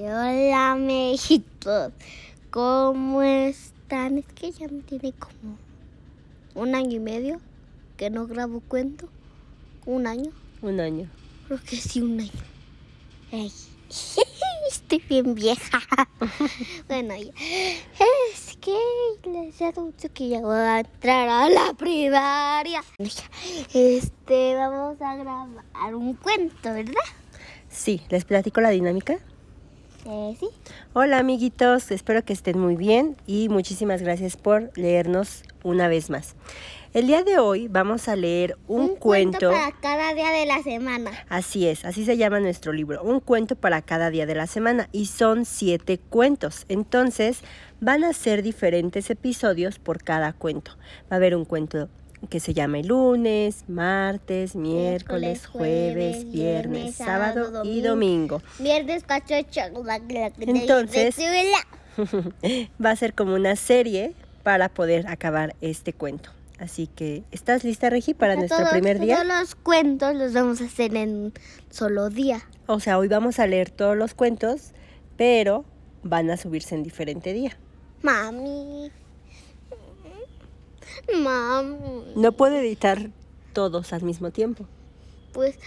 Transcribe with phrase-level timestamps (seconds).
[0.00, 1.90] Hola, México.
[2.52, 4.18] ¿Cómo están?
[4.18, 5.58] Es que ya me tiene como
[6.54, 7.40] un año y medio
[7.96, 9.08] que no grabo cuento.
[9.86, 10.30] ¿Un año?
[10.62, 11.10] Un año.
[11.48, 12.30] Creo que sí, un año.
[13.32, 13.50] Ey,
[14.68, 15.80] estoy bien vieja.
[16.88, 17.32] bueno, ya.
[18.32, 18.78] Es que
[19.28, 22.84] les anuncio que ya voy a entrar a la primaria.
[23.74, 26.94] Este, vamos a grabar un cuento, ¿verdad?
[27.68, 29.18] Sí, ¿les platico la dinámica?
[30.06, 30.48] Eh, sí.
[30.92, 36.36] Hola amiguitos, espero que estén muy bien y muchísimas gracias por leernos una vez más.
[36.94, 41.10] El día de hoy vamos a leer un, cuento, para cada día de la semana.
[41.28, 44.88] Así es, así se llama nuestro libro, un cuento para cada día de la semana
[44.92, 46.64] y son siete cuentos.
[46.68, 47.42] Entonces
[47.80, 50.72] van a ser diferentes episodios por cada cuento.
[51.10, 51.88] Va a haber un cuento
[52.28, 58.42] que se llama lunes, martes, miércoles, jueves, viernes, sábado y domingo.
[58.58, 59.04] Viernes.
[60.38, 61.16] Entonces,
[62.84, 66.30] va a ser como una serie para poder acabar este cuento.
[66.58, 69.16] Así que, ¿estás lista, Regi, para nuestro primer día?
[69.16, 71.32] Todos los cuentos los vamos a hacer en un
[71.70, 72.42] solo día.
[72.66, 74.72] O sea, hoy vamos a leer todos los cuentos,
[75.16, 75.64] pero
[76.02, 77.56] van a subirse en diferente día.
[78.02, 78.90] Mami.
[81.22, 82.12] Mami.
[82.16, 83.10] No puedo editar
[83.52, 84.66] todos al mismo tiempo.
[85.32, 85.58] Pues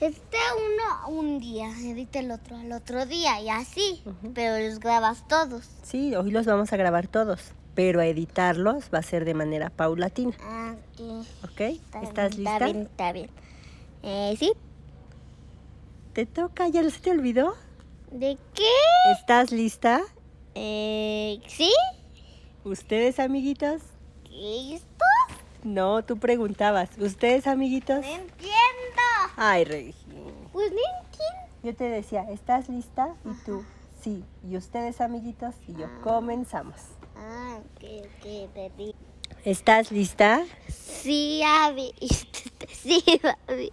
[0.00, 4.02] este uno un día, edita el otro al otro día y así,
[4.34, 5.68] pero los grabas todos.
[5.82, 9.68] Sí, hoy los vamos a grabar todos, pero a editarlos va a ser de manera
[9.68, 10.34] paulatina.
[10.40, 10.74] Ah,
[11.44, 11.60] ¿Ok?
[12.02, 12.54] ¿Estás lista?
[12.54, 13.30] Está bien, está bien.
[14.02, 14.52] Eh, sí.
[16.14, 16.66] ¿Te toca?
[16.68, 17.54] ¿Ya se te olvidó?
[18.10, 19.12] ¿De qué?
[19.12, 20.00] ¿Estás lista?
[20.54, 21.70] Eh, ¿sí?
[22.64, 23.82] ¿Ustedes, amiguitos?
[24.30, 24.86] ¿Listos?
[25.62, 26.90] No, tú preguntabas.
[26.98, 28.00] ¿Ustedes, amiguitos?
[28.00, 29.02] No entiendo.
[29.36, 29.94] Ay, Regi.
[30.52, 31.50] Pues no entiendo.
[31.62, 33.14] Yo te decía, ¿estás lista?
[33.24, 33.64] Y tú,
[34.02, 34.24] sí.
[34.48, 35.54] ¿Y ustedes, amiguitos?
[35.68, 36.76] Y yo, comenzamos.
[37.16, 37.80] Ah, ok,
[38.54, 38.94] te digo.
[39.44, 40.44] ¿Estás lista?
[40.68, 41.92] Sí, Abby.
[42.72, 43.02] Sí,
[43.46, 43.72] Abby.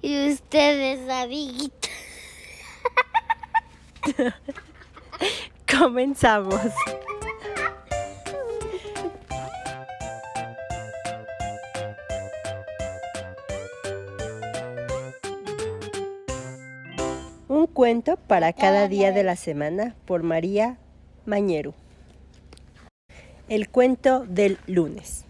[0.00, 1.90] Y ustedes, amiguitos.
[5.78, 6.60] Comenzamos.
[17.88, 20.76] Cuento para cada día de la semana por María
[21.24, 21.72] Mañeru.
[23.48, 25.24] El cuento del lunes.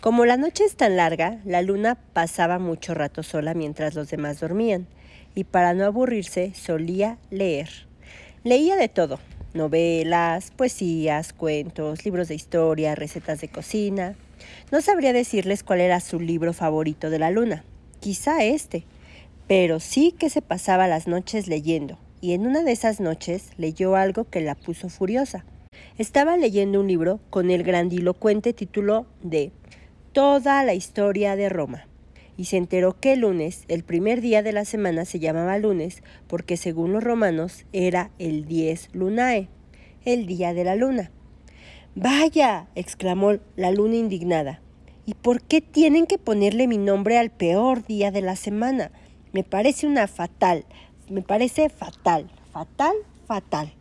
[0.00, 4.38] Como la noche es tan larga, la luna pasaba mucho rato sola mientras los demás
[4.38, 4.86] dormían,
[5.34, 7.68] y para no aburrirse solía leer.
[8.44, 9.18] Leía de todo,
[9.52, 14.14] novelas, poesías, cuentos, libros de historia, recetas de cocina.
[14.70, 17.64] No sabría decirles cuál era su libro favorito de la luna,
[17.98, 18.84] quizá este,
[19.48, 23.96] pero sí que se pasaba las noches leyendo, y en una de esas noches leyó
[23.96, 25.46] algo que la puso furiosa.
[25.96, 29.50] Estaba leyendo un libro con el grandilocuente título de
[30.12, 31.86] Toda la historia de Roma,
[32.36, 36.02] y se enteró que el lunes, el primer día de la semana, se llamaba lunes
[36.26, 39.48] porque según los romanos era el 10 lunae,
[40.04, 41.10] el día de la luna.
[41.94, 44.60] Vaya, exclamó la luna indignada.
[45.06, 48.92] ¿Y por qué tienen que ponerle mi nombre al peor día de la semana?
[49.32, 50.64] Me parece una fatal,
[51.10, 52.94] me parece fatal, fatal,
[53.26, 53.72] fatal.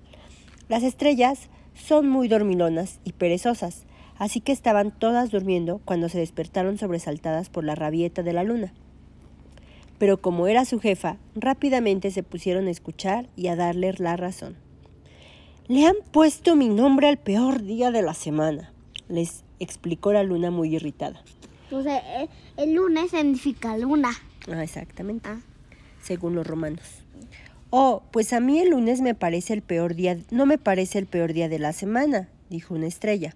[0.67, 3.85] Las estrellas son muy dormilonas y perezosas,
[4.17, 8.73] así que estaban todas durmiendo cuando se despertaron sobresaltadas por la rabieta de la luna.
[9.99, 14.57] Pero como era su jefa, rápidamente se pusieron a escuchar y a darle la razón.
[15.67, 18.73] Le han puesto mi nombre al peor día de la semana,
[19.07, 21.23] les explicó la luna muy irritada.
[21.71, 24.11] El, el lunes significa luna.
[24.51, 25.29] Ah, exactamente.
[25.29, 25.39] Ah.
[26.01, 27.03] Según los romanos.
[27.69, 31.05] Oh, pues a mí el lunes me parece el peor día, no me parece el
[31.05, 33.35] peor día de la semana, dijo una estrella.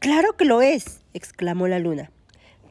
[0.00, 2.10] Claro que lo es, exclamó la luna.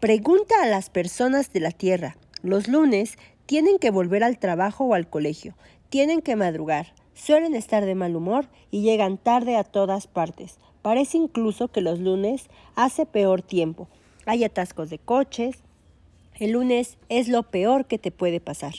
[0.02, 2.18] Pregunta a las personas de la Tierra.
[2.42, 5.56] Los lunes tienen que volver al trabajo o al colegio,
[5.90, 10.60] tienen que madrugar, suelen estar de mal humor y llegan tarde a todas partes.
[10.82, 13.88] Parece incluso que los lunes hace peor tiempo.
[14.26, 15.64] Hay atascos de coches.
[16.40, 18.74] El lunes es lo peor que te puede pasar.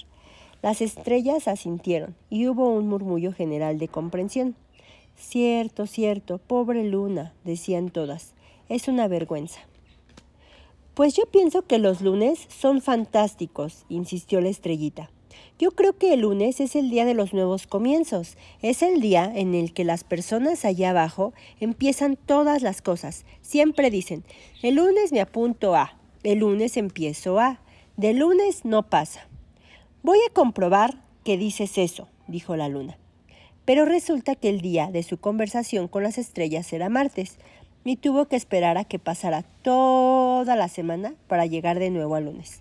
[0.62, 4.56] Las estrellas asintieron y hubo un murmullo general de comprensión.
[5.16, 8.32] Cierto, cierto, pobre luna, decían todas.
[8.70, 9.60] Es una vergüenza.
[10.94, 15.10] Pues yo pienso que los lunes son fantásticos, insistió la estrellita.
[15.58, 18.38] Yo creo que el lunes es el día de los nuevos comienzos.
[18.62, 23.26] Es el día en el que las personas allá abajo empiezan todas las cosas.
[23.42, 24.24] Siempre dicen,
[24.62, 27.60] el lunes me apunto a, el lunes empiezo a,
[27.96, 29.26] de lunes no pasa.
[30.02, 32.98] Voy a comprobar que dices eso, dijo la luna.
[33.64, 37.38] Pero resulta que el día de su conversación con las estrellas era martes
[37.84, 42.26] y tuvo que esperar a que pasara toda la semana para llegar de nuevo al
[42.26, 42.60] lunes.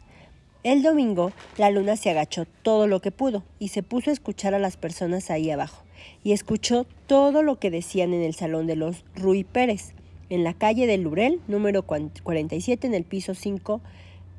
[0.64, 4.54] El domingo, la luna se agachó todo lo que pudo y se puso a escuchar
[4.54, 5.84] a las personas ahí abajo.
[6.24, 9.94] Y escuchó todo lo que decían en el salón de los Ruy Pérez,
[10.30, 13.82] en la calle del Lurel, número 47, en el piso 5,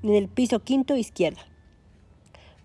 [0.02, 1.46] en el piso quinto izquierda.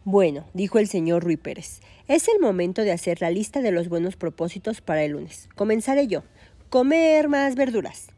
[0.04, 3.90] Bueno, dijo el señor Ruy Pérez, es el momento de hacer la lista de los
[3.90, 5.50] buenos propósitos para el lunes.
[5.56, 6.24] Comenzaré yo.
[6.70, 8.10] Comer más verduras.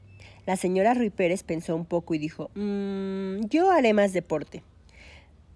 [0.46, 4.64] La señora Ruy Pérez pensó un poco y dijo, mmm, yo haré más deporte.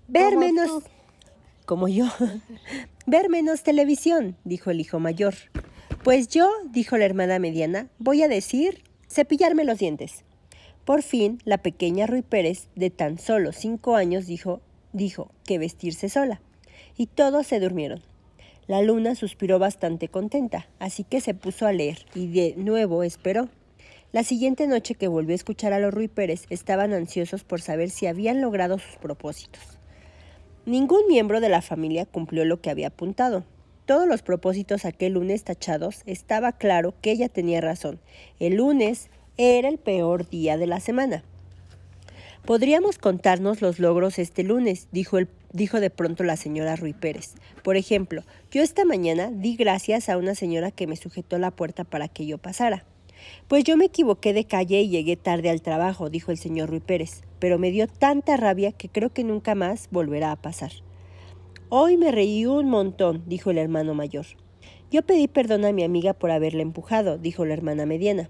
[0.07, 0.67] Ver Como menos...
[0.67, 0.83] tú.
[1.65, 2.05] Como yo.
[3.05, 5.33] Ver menos televisión, dijo el hijo mayor.
[6.03, 10.23] Pues yo, dijo la hermana mediana, voy a decir cepillarme los dientes.
[10.85, 14.61] Por fin, la pequeña Ruy Pérez, de tan solo cinco años, dijo,
[14.93, 16.41] dijo que vestirse sola.
[16.97, 18.01] Y todos se durmieron.
[18.67, 23.49] La luna suspiró bastante contenta, así que se puso a leer y de nuevo esperó.
[24.13, 27.89] La siguiente noche que volvió a escuchar a los Ruy Pérez, estaban ansiosos por saber
[27.89, 29.61] si habían logrado sus propósitos.
[30.65, 33.43] Ningún miembro de la familia cumplió lo que había apuntado.
[33.91, 37.99] Todos los propósitos aquel lunes tachados estaba claro que ella tenía razón.
[38.39, 41.25] El lunes era el peor día de la semana.
[42.45, 45.17] Podríamos contarnos los logros este lunes, dijo,
[45.81, 47.33] de pronto la señora Ruy Pérez.
[47.65, 51.83] Por ejemplo, yo esta mañana di gracias a una señora que me sujetó la puerta
[51.83, 52.85] para que yo pasara.
[53.49, 56.79] Pues yo me equivoqué de calle y llegué tarde al trabajo, dijo el señor Ruy
[56.79, 60.71] Pérez, pero me dio tanta rabia que creo que nunca más volverá a pasar.
[61.73, 64.25] Hoy me reí un montón, dijo el hermano mayor.
[64.91, 68.29] Yo pedí perdón a mi amiga por haberla empujado, dijo la hermana mediana.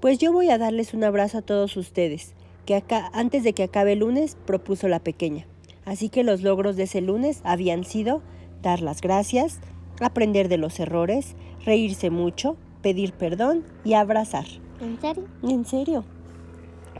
[0.00, 2.34] Pues yo voy a darles un abrazo a todos ustedes,
[2.66, 5.46] que acá, antes de que acabe el lunes, propuso la pequeña.
[5.84, 8.20] Así que los logros de ese lunes habían sido
[8.62, 9.60] dar las gracias,
[10.00, 14.46] aprender de los errores, reírse mucho, pedir perdón y abrazar.
[14.80, 15.28] ¿En serio?
[15.44, 16.04] ¿En serio?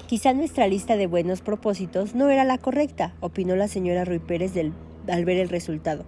[0.06, 4.54] Quizá nuestra lista de buenos propósitos no era la correcta, opinó la señora Ruy Pérez
[4.54, 4.72] del-
[5.08, 6.04] al ver el resultado.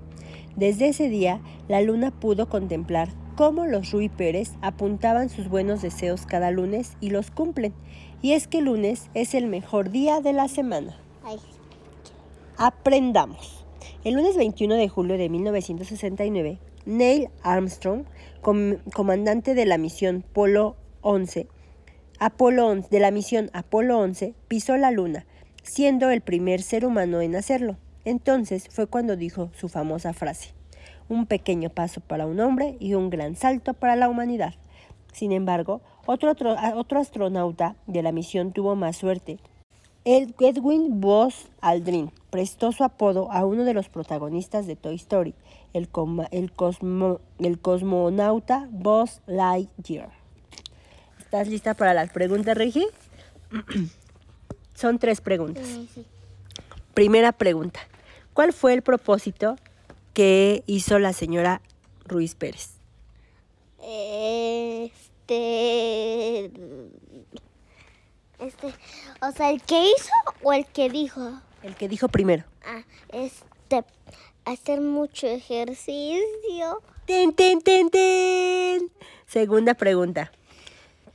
[0.56, 6.26] Desde ese día, la luna pudo contemplar cómo los Ruy Pérez apuntaban sus buenos deseos
[6.26, 7.74] cada lunes y los cumplen.
[8.22, 10.96] Y es que el lunes es el mejor día de la semana.
[11.24, 11.38] Ay,
[12.56, 13.64] Aprendamos.
[14.04, 18.04] El lunes 21 de julio de 1969, Neil Armstrong,
[18.42, 21.48] com- comandante de la misión Polo 11,
[22.20, 25.26] Apolo 11, de la misión Apolo 11, pisó la luna,
[25.62, 27.76] siendo el primer ser humano en hacerlo.
[28.04, 30.52] Entonces fue cuando dijo su famosa frase:
[31.08, 34.54] un pequeño paso para un hombre y un gran salto para la humanidad.
[35.12, 39.38] Sin embargo, otro, otro, otro astronauta de la misión tuvo más suerte
[40.04, 45.34] el Edwin Buzz Aldrin prestó su apodo a uno de los protagonistas de Toy Story,
[45.72, 50.10] el, coma- el cosmo- el cosmonauta Buzz Lightyear.
[51.18, 52.86] ¿Estás lista para las preguntas, Regi?
[54.74, 55.66] Son tres preguntas.
[55.66, 56.04] sí, sí.
[56.92, 57.80] Primera pregunta.
[58.34, 59.56] ¿Cuál fue el propósito
[60.12, 61.62] que hizo la señora
[62.04, 62.70] Ruiz Pérez?
[63.80, 64.90] Este.
[68.40, 68.74] Este.
[69.22, 70.10] O sea, ¿el que hizo
[70.42, 71.40] o el que dijo?
[71.62, 72.42] El que dijo primero.
[72.66, 72.82] Ah,
[73.12, 73.84] este.
[74.44, 76.82] Hacer mucho ejercicio.
[77.06, 78.90] ¡Ten, ten, ten, ten!
[79.26, 80.32] Segunda pregunta.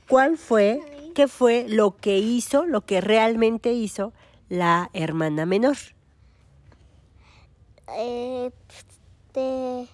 [0.08, 0.80] ¿Cuál fue,
[1.14, 4.12] qué fue lo que hizo, lo que realmente hizo
[4.48, 5.76] la hermana menor?
[7.96, 9.88] Eh, este.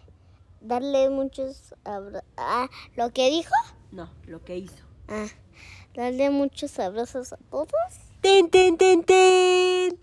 [0.60, 1.74] Darle muchos.
[1.84, 3.54] abra- Ah, ¿lo que dijo?
[3.92, 4.84] No, lo que hizo.
[5.08, 5.26] Ah,
[5.94, 7.70] darle muchos abrazos a todos.
[8.20, 9.98] ¡Ten, ten, ten, ten!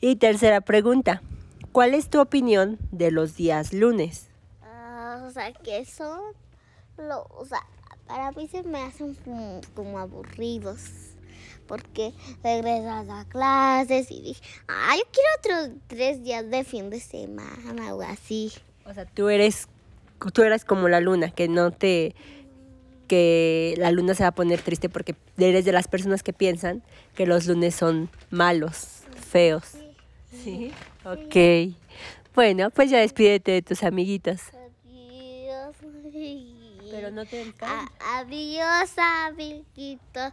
[0.00, 1.22] Y tercera pregunta.
[1.72, 4.26] ¿Cuál es tu opinión de los días lunes?
[4.62, 6.20] Ah, o sea, que son.
[6.96, 7.64] Lo, o sea,
[8.08, 10.80] para mí se me hacen como, como aburridos.
[11.70, 12.12] Porque
[12.42, 17.94] regresas a clases y dije, ah, yo quiero otros tres días de fin de semana
[17.94, 18.50] o así.
[18.84, 19.68] O sea, tú eres,
[20.32, 22.16] tú eres como la luna, que no te,
[23.06, 26.82] que la luna se va a poner triste porque eres de las personas que piensan
[27.14, 29.62] que los lunes son malos, feos.
[30.42, 30.72] Sí.
[31.04, 31.76] Ok.
[32.34, 34.40] Bueno, pues ya despídete de tus amiguitos.
[37.10, 40.32] Pero no te A- adiós, amiguitos.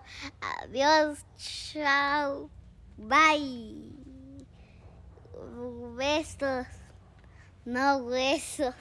[0.62, 2.52] Adiós, chao.
[2.98, 3.94] Bye.
[5.96, 6.68] Besos.
[7.66, 8.76] No huesos.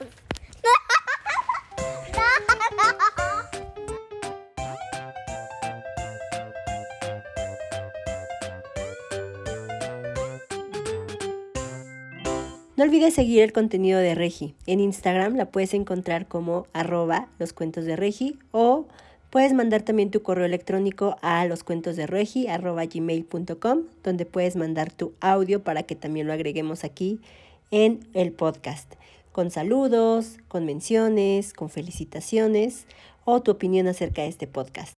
[12.87, 14.55] Olvides seguir el contenido de Regi.
[14.65, 18.85] En Instagram la puedes encontrar como arroba los cuentos de Regi o
[19.29, 25.63] puedes mandar también tu correo electrónico a loscuentosderegi arroba gmail.com donde puedes mandar tu audio
[25.63, 27.19] para que también lo agreguemos aquí
[27.71, 28.93] en el podcast
[29.33, 32.87] con saludos, con menciones, con felicitaciones
[33.25, 34.93] o tu opinión acerca de este podcast.